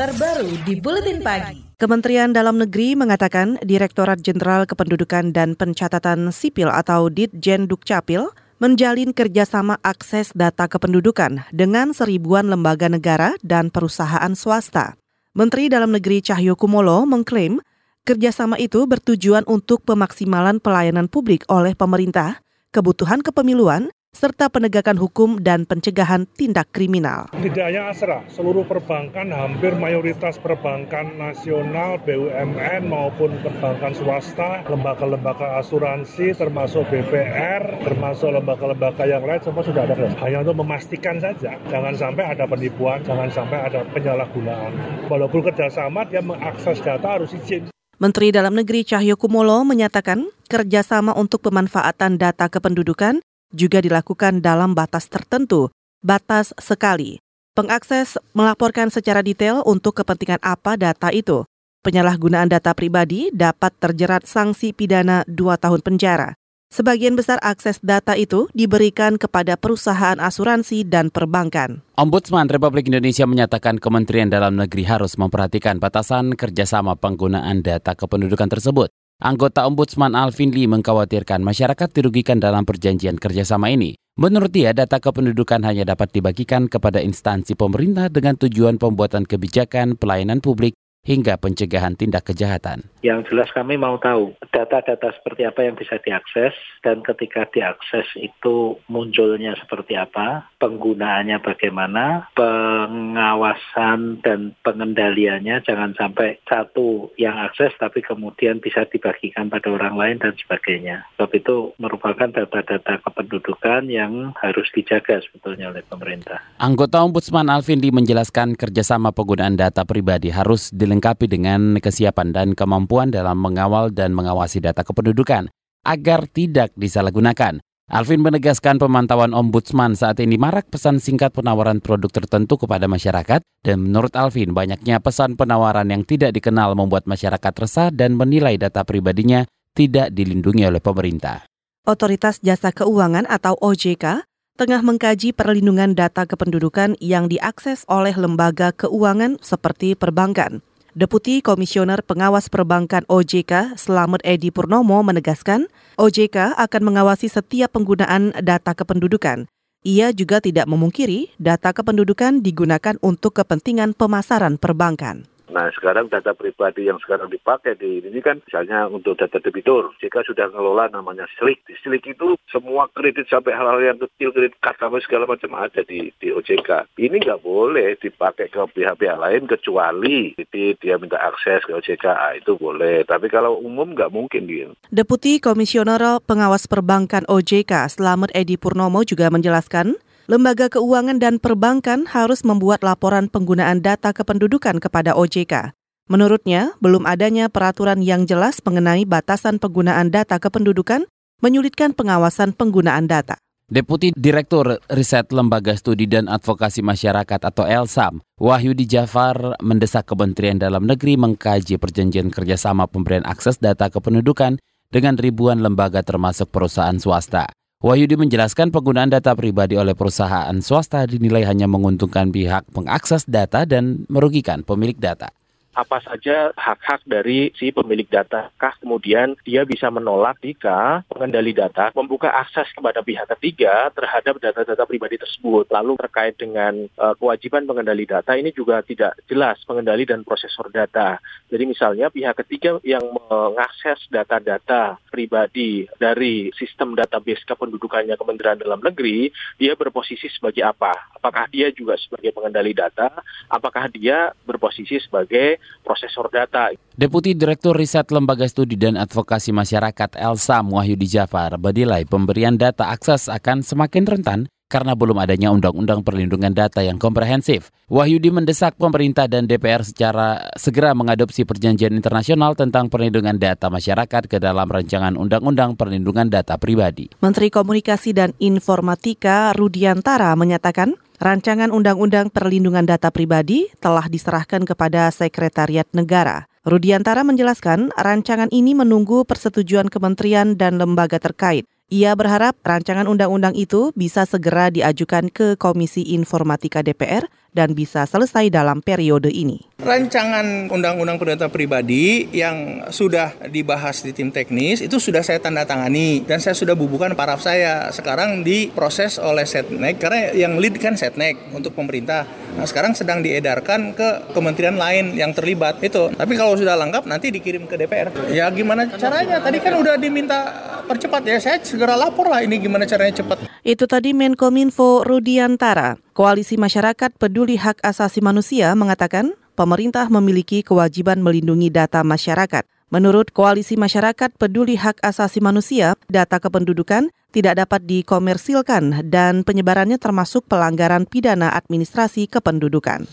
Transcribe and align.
terbaru 0.00 0.48
di 0.64 0.80
Buletin 0.80 1.20
Pagi. 1.20 1.60
Kementerian 1.76 2.32
Dalam 2.32 2.56
Negeri 2.56 2.96
mengatakan 2.96 3.60
Direktorat 3.60 4.24
Jenderal 4.24 4.64
Kependudukan 4.64 5.36
dan 5.36 5.52
Pencatatan 5.52 6.32
Sipil 6.32 6.72
atau 6.72 7.12
Ditjen 7.12 7.68
Dukcapil 7.68 8.32
menjalin 8.64 9.12
kerjasama 9.12 9.76
akses 9.84 10.32
data 10.32 10.72
kependudukan 10.72 11.44
dengan 11.52 11.92
seribuan 11.92 12.48
lembaga 12.48 12.88
negara 12.88 13.36
dan 13.44 13.68
perusahaan 13.68 14.32
swasta. 14.32 14.96
Menteri 15.36 15.68
Dalam 15.68 15.92
Negeri 15.92 16.24
Cahyo 16.24 16.56
Kumolo 16.56 17.04
mengklaim 17.04 17.60
kerjasama 18.08 18.56
itu 18.56 18.88
bertujuan 18.88 19.44
untuk 19.44 19.84
pemaksimalan 19.84 20.64
pelayanan 20.64 21.12
publik 21.12 21.44
oleh 21.52 21.76
pemerintah, 21.76 22.40
kebutuhan 22.72 23.20
kepemiluan, 23.20 23.92
serta 24.20 24.52
penegakan 24.52 25.00
hukum 25.00 25.40
dan 25.40 25.64
pencegahan 25.64 26.28
tindak 26.36 26.68
kriminal. 26.76 27.32
Tidak 27.32 27.64
hanya 27.64 27.88
Asra, 27.88 28.20
seluruh 28.28 28.68
perbankan, 28.68 29.32
hampir 29.32 29.72
mayoritas 29.80 30.36
perbankan 30.36 31.16
nasional, 31.16 31.96
BUMN 32.04 32.84
maupun 32.84 33.40
perbankan 33.40 33.96
swasta, 33.96 34.60
lembaga-lembaga 34.68 35.56
asuransi, 35.64 36.36
termasuk 36.36 36.84
BPR, 36.92 37.80
termasuk 37.80 38.28
lembaga-lembaga 38.36 39.08
yang 39.08 39.24
lain, 39.24 39.40
semua 39.40 39.64
sudah 39.64 39.88
ada. 39.88 40.12
Hanya 40.20 40.44
untuk 40.44 40.68
memastikan 40.68 41.16
saja, 41.16 41.56
jangan 41.72 41.96
sampai 41.96 42.36
ada 42.36 42.44
penipuan, 42.44 43.00
jangan 43.00 43.32
sampai 43.32 43.72
ada 43.72 43.88
penyalahgunaan. 43.88 44.72
Walaupun 45.08 45.48
kerjasama, 45.48 46.04
dia 46.12 46.20
mengakses 46.20 46.76
data 46.84 47.16
harus 47.16 47.32
izin. 47.32 47.72
Menteri 47.96 48.32
Dalam 48.32 48.52
Negeri 48.52 48.84
Cahyo 48.84 49.16
Kumolo 49.16 49.64
menyatakan 49.64 50.28
kerjasama 50.48 51.16
untuk 51.16 51.44
pemanfaatan 51.44 52.16
data 52.16 52.48
kependudukan 52.48 53.20
juga 53.50 53.82
dilakukan 53.82 54.42
dalam 54.42 54.72
batas 54.74 55.06
tertentu, 55.06 55.70
batas 56.00 56.54
sekali. 56.58 57.20
Pengakses 57.54 58.16
melaporkan 58.32 58.88
secara 58.88 59.20
detail 59.20 59.60
untuk 59.66 59.98
kepentingan 60.00 60.40
apa 60.40 60.78
data 60.78 61.10
itu. 61.10 61.44
Penyalahgunaan 61.80 62.46
data 62.46 62.76
pribadi 62.76 63.32
dapat 63.32 63.72
terjerat 63.80 64.28
sanksi 64.28 64.76
pidana 64.76 65.24
2 65.26 65.34
tahun 65.56 65.80
penjara. 65.80 66.36
Sebagian 66.70 67.18
besar 67.18 67.42
akses 67.42 67.82
data 67.82 68.14
itu 68.14 68.46
diberikan 68.54 69.18
kepada 69.18 69.58
perusahaan 69.58 70.14
asuransi 70.22 70.86
dan 70.86 71.10
perbankan. 71.10 71.82
Ombudsman 71.98 72.46
Republik 72.46 72.86
Indonesia 72.86 73.26
menyatakan 73.26 73.82
Kementerian 73.82 74.30
Dalam 74.30 74.54
Negeri 74.54 74.86
harus 74.86 75.18
memperhatikan 75.18 75.82
batasan 75.82 76.38
kerjasama 76.38 76.94
penggunaan 76.94 77.66
data 77.66 77.98
kependudukan 77.98 78.46
tersebut. 78.46 78.86
Anggota 79.20 79.68
Ombudsman 79.68 80.16
Alvin 80.16 80.48
Lee 80.48 80.64
mengkhawatirkan 80.64 81.44
masyarakat 81.44 81.92
dirugikan 81.92 82.40
dalam 82.40 82.64
perjanjian 82.64 83.20
kerjasama 83.20 83.68
ini. 83.68 83.92
Menurut 84.16 84.48
dia, 84.48 84.72
data 84.72 84.96
kependudukan 84.96 85.60
hanya 85.60 85.84
dapat 85.84 86.08
dibagikan 86.08 86.72
kepada 86.72 87.04
instansi 87.04 87.52
pemerintah 87.52 88.08
dengan 88.08 88.40
tujuan 88.40 88.80
pembuatan 88.80 89.28
kebijakan 89.28 90.00
pelayanan 90.00 90.40
publik 90.40 90.72
hingga 91.00 91.40
pencegahan 91.40 91.96
tindak 91.96 92.28
kejahatan. 92.28 92.84
Yang 93.00 93.32
jelas 93.32 93.48
kami 93.56 93.80
mau 93.80 93.96
tahu 93.96 94.36
data-data 94.52 95.16
seperti 95.16 95.48
apa 95.48 95.64
yang 95.64 95.72
bisa 95.72 95.96
diakses 96.04 96.52
dan 96.84 97.00
ketika 97.00 97.48
diakses 97.48 98.04
itu 98.20 98.76
munculnya 98.92 99.56
seperti 99.56 99.96
apa, 99.96 100.44
penggunaannya 100.60 101.40
bagaimana, 101.40 102.28
pengawasan 102.36 104.20
dan 104.20 104.52
pengendaliannya 104.60 105.64
jangan 105.64 105.96
sampai 105.96 106.36
satu 106.44 107.08
yang 107.16 107.40
akses 107.40 107.72
tapi 107.80 108.04
kemudian 108.04 108.60
bisa 108.60 108.84
dibagikan 108.84 109.48
pada 109.48 109.72
orang 109.72 109.96
lain 109.96 110.16
dan 110.20 110.36
sebagainya. 110.36 111.08
Sebab 111.16 111.30
itu 111.32 111.72
merupakan 111.80 112.28
data-data 112.28 113.00
kependudukan 113.00 113.88
yang 113.88 114.36
harus 114.36 114.68
dijaga 114.76 115.24
sebetulnya 115.24 115.72
oleh 115.72 115.80
pemerintah. 115.88 116.44
Anggota 116.60 117.00
Ombudsman 117.00 117.48
Alvin 117.48 117.80
Lee 117.80 117.96
menjelaskan 117.96 118.60
kerjasama 118.60 119.08
penggunaan 119.16 119.56
data 119.56 119.88
pribadi 119.88 120.28
harus 120.28 120.68
dilengkapi 120.90 121.30
dengan 121.30 121.78
kesiapan 121.78 122.34
dan 122.34 122.58
kemampuan 122.58 123.14
dalam 123.14 123.38
mengawal 123.38 123.94
dan 123.94 124.10
mengawasi 124.10 124.58
data 124.58 124.82
kependudukan 124.82 125.46
agar 125.86 126.26
tidak 126.26 126.74
disalahgunakan. 126.74 127.62
Alvin 127.90 128.22
menegaskan 128.22 128.78
pemantauan 128.78 129.30
ombudsman 129.34 129.94
saat 129.94 130.18
ini 130.18 130.34
marak 130.38 130.66
pesan 130.70 130.98
singkat 130.98 131.30
penawaran 131.30 131.78
produk 131.78 132.10
tertentu 132.10 132.58
kepada 132.58 132.90
masyarakat 132.90 133.42
dan 133.62 133.76
menurut 133.82 134.14
Alvin 134.18 134.50
banyaknya 134.50 134.98
pesan 134.98 135.34
penawaran 135.34 135.86
yang 135.90 136.02
tidak 136.06 136.34
dikenal 136.34 136.74
membuat 136.74 137.06
masyarakat 137.06 137.50
resah 137.50 137.90
dan 137.90 138.14
menilai 138.18 138.58
data 138.58 138.82
pribadinya 138.82 139.46
tidak 139.74 140.10
dilindungi 140.14 140.66
oleh 140.66 140.82
pemerintah. 140.82 141.46
Otoritas 141.86 142.38
Jasa 142.42 142.70
Keuangan 142.70 143.26
atau 143.26 143.58
OJK 143.58 144.22
tengah 144.54 144.86
mengkaji 144.86 145.34
perlindungan 145.34 145.96
data 145.98 146.30
kependudukan 146.30 146.94
yang 147.02 147.26
diakses 147.26 147.82
oleh 147.90 148.14
lembaga 148.14 148.70
keuangan 148.70 149.40
seperti 149.42 149.98
perbankan. 149.98 150.62
Deputi 151.00 151.40
Komisioner 151.40 152.04
Pengawas 152.04 152.52
Perbankan 152.52 153.08
OJK 153.08 153.72
Selamat 153.80 154.20
Edi 154.20 154.52
Purnomo 154.52 155.00
menegaskan, 155.00 155.64
OJK 155.96 156.60
akan 156.60 156.82
mengawasi 156.84 157.32
setiap 157.32 157.72
penggunaan 157.72 158.36
data 158.44 158.76
kependudukan. 158.76 159.48
Ia 159.80 160.12
juga 160.12 160.44
tidak 160.44 160.68
memungkiri 160.68 161.32
data 161.40 161.72
kependudukan 161.72 162.44
digunakan 162.44 163.00
untuk 163.00 163.32
kepentingan 163.32 163.96
pemasaran 163.96 164.60
perbankan. 164.60 165.24
Nah 165.50 165.68
sekarang 165.74 166.06
data 166.08 166.32
pribadi 166.32 166.86
yang 166.86 167.02
sekarang 167.02 167.26
dipakai 167.28 167.74
di 167.74 168.00
ini 168.00 168.22
kan 168.22 168.38
misalnya 168.42 168.86
untuk 168.86 169.18
data 169.18 169.42
debitur. 169.42 169.90
Jika 169.98 170.22
sudah 170.22 170.48
ngelola 170.50 170.88
namanya 170.94 171.26
slik. 171.36 171.62
Di 171.66 171.76
itu 171.90 172.38
semua 172.48 172.86
kredit 172.90 173.26
sampai 173.26 173.52
hal-hal 173.52 173.82
yang 173.82 173.98
kecil, 173.98 174.30
kredit 174.30 174.56
kas 174.62 174.78
sampai 174.78 175.02
segala 175.02 175.26
macam 175.26 175.50
ada 175.58 175.82
di, 175.82 176.14
di 176.22 176.30
OJK. 176.30 176.96
Ini 176.96 177.16
nggak 177.18 177.42
boleh 177.42 177.98
dipakai 177.98 178.48
ke 178.48 178.62
pihak-pihak 178.78 179.18
lain 179.18 179.42
kecuali 179.50 180.32
jadi 180.38 180.78
dia 180.78 180.94
minta 180.96 181.18
akses 181.18 181.66
ke 181.66 181.74
OJK. 181.74 182.06
Ah, 182.06 182.32
itu 182.38 182.54
boleh. 182.54 183.02
Tapi 183.04 183.26
kalau 183.26 183.58
umum 183.58 183.92
nggak 183.92 184.14
mungkin 184.14 184.46
gitu. 184.46 184.72
Deputi 184.88 185.42
Komisioner 185.42 186.22
Pengawas 186.24 186.70
Perbankan 186.70 187.26
OJK 187.26 187.90
Selamat 187.90 188.30
Edi 188.32 188.54
Purnomo 188.56 189.02
juga 189.02 189.28
menjelaskan 189.28 189.98
lembaga 190.30 190.70
keuangan 190.70 191.18
dan 191.18 191.42
perbankan 191.42 192.06
harus 192.06 192.46
membuat 192.46 192.86
laporan 192.86 193.26
penggunaan 193.26 193.82
data 193.82 194.14
kependudukan 194.14 194.78
kepada 194.78 195.18
OJK. 195.18 195.74
Menurutnya, 196.06 196.78
belum 196.78 197.02
adanya 197.02 197.50
peraturan 197.50 197.98
yang 197.98 198.30
jelas 198.30 198.62
mengenai 198.62 199.02
batasan 199.02 199.58
penggunaan 199.58 200.14
data 200.14 200.38
kependudukan 200.38 201.10
menyulitkan 201.42 201.98
pengawasan 201.98 202.54
penggunaan 202.54 203.10
data. 203.10 203.42
Deputi 203.70 204.10
Direktur 204.14 204.82
Riset 204.90 205.30
Lembaga 205.34 205.74
Studi 205.74 206.06
dan 206.06 206.26
Advokasi 206.26 206.82
Masyarakat 206.82 207.40
atau 207.42 207.66
ELSAM, 207.66 208.18
Wahyudi 208.38 208.86
Jafar 208.86 209.58
mendesak 209.62 210.10
Kementerian 210.10 210.58
Dalam 210.58 210.86
Negeri 210.86 211.14
mengkaji 211.18 211.78
perjanjian 211.78 212.30
kerjasama 212.34 212.86
pemberian 212.90 213.26
akses 213.26 213.58
data 213.62 213.86
kependudukan 213.86 214.58
dengan 214.90 215.14
ribuan 215.14 215.62
lembaga 215.62 216.02
termasuk 216.02 216.50
perusahaan 216.50 216.98
swasta. 216.98 217.50
Wahyudi 217.80 218.12
menjelaskan 218.12 218.76
penggunaan 218.76 219.08
data 219.08 219.32
pribadi 219.32 219.72
oleh 219.72 219.96
perusahaan 219.96 220.52
swasta 220.60 221.08
dinilai 221.08 221.48
hanya 221.48 221.64
menguntungkan 221.64 222.28
pihak 222.28 222.68
pengakses 222.76 223.24
data 223.24 223.64
dan 223.64 224.04
merugikan 224.12 224.60
pemilik 224.60 225.00
data 225.00 225.32
apa 225.70 226.02
saja 226.02 226.50
hak-hak 226.58 227.06
dari 227.06 227.54
si 227.54 227.70
pemilik 227.70 228.06
data. 228.06 228.50
Kah 228.58 228.74
kemudian 228.82 229.38
dia 229.46 229.62
bisa 229.62 229.86
menolak 229.88 230.42
jika 230.42 231.06
pengendali 231.06 231.54
data 231.54 231.94
membuka 231.94 232.30
akses 232.34 232.66
kepada 232.74 233.00
pihak 233.06 233.30
ketiga 233.38 233.88
terhadap 233.94 234.42
data-data 234.42 234.82
pribadi 234.86 235.16
tersebut. 235.20 235.70
Lalu 235.70 235.94
terkait 236.02 236.34
dengan 236.34 236.74
uh, 236.98 237.14
kewajiban 237.14 237.66
pengendali 237.70 238.02
data 238.06 238.34
ini 238.34 238.50
juga 238.50 238.82
tidak 238.82 239.14
jelas 239.30 239.62
pengendali 239.62 240.02
dan 240.02 240.26
prosesor 240.26 240.74
data. 240.74 241.22
Jadi 241.46 241.64
misalnya 241.66 242.10
pihak 242.10 242.42
ketiga 242.46 242.82
yang 242.82 243.02
mengakses 243.30 244.02
data-data 244.10 244.98
pribadi 245.10 245.86
dari 245.98 246.50
sistem 246.58 246.98
database 246.98 247.46
kependudukannya 247.46 248.18
Kementerian 248.18 248.58
Dalam 248.58 248.82
Negeri, 248.82 249.30
dia 249.58 249.78
berposisi 249.78 250.26
sebagai 250.30 250.66
apa? 250.66 251.14
Apakah 251.14 251.46
dia 251.50 251.70
juga 251.70 251.94
sebagai 252.00 252.34
pengendali 252.34 252.74
data? 252.74 253.10
Apakah 253.46 253.86
dia 253.92 254.34
berposisi 254.42 254.98
sebagai 254.98 255.59
prosesor 255.82 256.28
data. 256.30 256.70
Deputi 256.94 257.32
Direktur 257.32 257.74
Riset 257.74 258.12
Lembaga 258.12 258.44
Studi 258.46 258.76
dan 258.76 259.00
Advokasi 259.00 259.50
Masyarakat 259.50 260.16
Elsa 260.20 260.60
Wahyudi 260.60 261.08
Jafar 261.08 261.56
bedilai 261.56 262.04
pemberian 262.04 262.54
data 262.54 262.92
akses 262.92 263.26
akan 263.26 263.64
semakin 263.64 264.04
rentan 264.06 264.40
karena 264.70 264.94
belum 264.94 265.18
adanya 265.18 265.50
undang-undang 265.50 266.06
perlindungan 266.06 266.54
data 266.54 266.78
yang 266.78 266.94
komprehensif. 266.94 267.74
Wahyudi 267.90 268.30
mendesak 268.30 268.78
pemerintah 268.78 269.26
dan 269.26 269.50
DPR 269.50 269.82
secara 269.82 270.46
segera 270.54 270.94
mengadopsi 270.94 271.42
perjanjian 271.42 271.90
internasional 271.90 272.54
tentang 272.54 272.86
perlindungan 272.86 273.34
data 273.34 273.66
masyarakat 273.66 274.30
ke 274.30 274.38
dalam 274.38 274.70
rancangan 274.70 275.18
undang-undang 275.18 275.74
perlindungan 275.74 276.30
data 276.30 276.54
pribadi. 276.54 277.10
Menteri 277.18 277.50
Komunikasi 277.50 278.14
dan 278.14 278.30
Informatika 278.38 279.50
Rudiantara 279.58 280.38
menyatakan 280.38 280.94
Rancangan 281.20 281.68
Undang-Undang 281.68 282.32
Perlindungan 282.32 282.88
Data 282.88 283.12
Pribadi 283.12 283.68
telah 283.76 284.08
diserahkan 284.08 284.64
kepada 284.64 285.12
Sekretariat 285.12 285.84
Negara. 285.92 286.48
Rudiantara 286.64 287.28
menjelaskan 287.28 287.92
rancangan 287.92 288.48
ini 288.48 288.72
menunggu 288.72 289.28
persetujuan 289.28 289.92
kementerian 289.92 290.56
dan 290.56 290.80
lembaga 290.80 291.20
terkait. 291.20 291.68
Ia 291.90 292.14
berharap 292.14 292.54
rancangan 292.62 293.10
undang-undang 293.10 293.58
itu 293.58 293.90
bisa 293.98 294.22
segera 294.22 294.70
diajukan 294.70 295.26
ke 295.26 295.58
Komisi 295.58 296.14
Informatika 296.14 296.86
DPR 296.86 297.26
dan 297.50 297.74
bisa 297.74 298.06
selesai 298.06 298.46
dalam 298.46 298.78
periode 298.78 299.26
ini. 299.26 299.66
Rancangan 299.82 300.70
Undang-Undang 300.70 301.18
Data 301.34 301.50
Pribadi 301.50 302.30
yang 302.30 302.86
sudah 302.94 303.34
dibahas 303.50 304.06
di 304.06 304.14
tim 304.14 304.30
teknis 304.30 304.86
itu 304.86 305.02
sudah 305.02 305.26
saya 305.26 305.42
tanda 305.42 305.66
tangani 305.66 306.22
dan 306.22 306.38
saya 306.38 306.54
sudah 306.54 306.78
bubukan 306.78 307.18
paraf 307.18 307.42
saya. 307.42 307.90
Sekarang 307.90 308.46
diproses 308.46 309.18
oleh 309.18 309.42
Setnek 309.42 309.98
karena 309.98 310.30
yang 310.30 310.62
lead 310.62 310.78
kan 310.78 310.94
Setnek 310.94 311.50
untuk 311.50 311.74
pemerintah. 311.74 312.22
Nah, 312.54 312.70
sekarang 312.70 312.94
sedang 312.94 313.18
diedarkan 313.18 313.98
ke 313.98 314.30
kementerian 314.30 314.78
lain 314.78 315.18
yang 315.18 315.34
terlibat 315.34 315.82
itu. 315.82 316.06
Tapi 316.14 316.38
kalau 316.38 316.54
sudah 316.54 316.78
lengkap 316.78 317.10
nanti 317.10 317.34
dikirim 317.34 317.66
ke 317.66 317.74
DPR. 317.74 318.14
Ya 318.30 318.46
gimana 318.54 318.86
caranya? 318.94 319.42
Tadi 319.42 319.58
kan 319.58 319.74
udah 319.74 319.98
diminta 319.98 320.69
percepat 320.90 321.22
ya. 321.22 321.38
Saya 321.38 321.62
segera 321.62 321.94
lapor 321.94 322.26
lah 322.26 322.42
ini 322.42 322.58
gimana 322.58 322.82
caranya 322.82 323.22
cepat. 323.22 323.46
Itu 323.62 323.86
tadi 323.86 324.10
Menkominfo 324.10 325.06
Rudiantara. 325.06 325.94
Koalisi 326.10 326.58
Masyarakat 326.58 327.14
Peduli 327.14 327.54
Hak 327.54 327.78
Asasi 327.86 328.18
Manusia 328.18 328.74
mengatakan 328.74 329.38
pemerintah 329.54 330.10
memiliki 330.10 330.66
kewajiban 330.66 331.22
melindungi 331.22 331.70
data 331.70 332.02
masyarakat. 332.02 332.66
Menurut 332.90 333.30
Koalisi 333.30 333.78
Masyarakat 333.78 334.34
Peduli 334.34 334.74
Hak 334.74 334.98
Asasi 334.98 335.38
Manusia, 335.38 335.94
data 336.10 336.42
kependudukan 336.42 337.14
tidak 337.30 337.62
dapat 337.62 337.86
dikomersilkan 337.86 339.06
dan 339.06 339.46
penyebarannya 339.46 339.94
termasuk 340.02 340.50
pelanggaran 340.50 341.06
pidana 341.06 341.54
administrasi 341.54 342.26
kependudukan. 342.26 343.06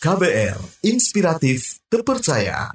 KBR, 0.00 0.56
inspiratif, 0.82 1.84
terpercaya. 1.92 2.72